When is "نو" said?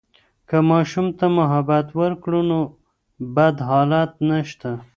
2.49-2.59